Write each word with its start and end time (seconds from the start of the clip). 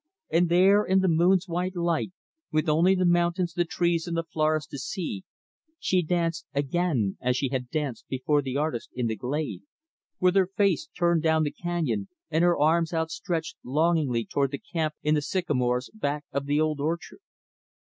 And 0.31 0.49
there, 0.49 0.83
in 0.83 1.01
the 1.01 1.07
moon's 1.07 1.47
white 1.47 1.75
light, 1.75 2.11
with 2.51 2.67
only 2.67 2.95
the 2.95 3.05
mountains, 3.05 3.53
the 3.53 3.65
trees, 3.65 4.07
and 4.07 4.17
the 4.17 4.23
flowers 4.23 4.65
to 4.71 4.79
see, 4.79 5.23
she 5.77 6.01
danced, 6.01 6.47
again, 6.55 7.19
as 7.21 7.37
she 7.37 7.49
had 7.49 7.69
danced 7.69 8.07
before 8.07 8.41
the 8.41 8.57
artist 8.57 8.89
in 8.95 9.05
the 9.05 9.15
glade 9.15 9.61
with 10.19 10.33
her 10.35 10.47
face 10.47 10.87
turned 10.97 11.21
down 11.21 11.43
the 11.43 11.51
canyon, 11.51 12.07
and 12.31 12.43
her 12.43 12.57
arms 12.57 12.93
outstretched, 12.95 13.57
longingly, 13.63 14.25
toward 14.25 14.49
the 14.49 14.57
camp 14.73 14.95
in 15.03 15.13
the 15.13 15.21
sycamores 15.21 15.91
back 15.93 16.25
of 16.31 16.47
the 16.47 16.59
old 16.59 16.79
orchard. 16.79 17.19